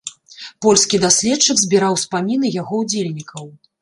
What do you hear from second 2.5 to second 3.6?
яго ўдзельнікаў.